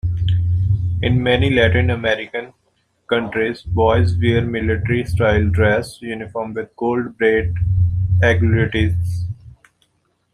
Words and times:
In 1.03 1.21
many 1.21 1.51
Latin 1.51 1.91
American 1.91 2.53
countries, 3.07 3.61
boys 3.61 4.15
wear 4.17 4.41
military-style 4.43 5.49
dress 5.49 6.01
uniforms 6.01 6.55
with 6.55 6.75
gold 6.75 7.15
braid 7.19 7.53
aiguillettes. 8.23 9.25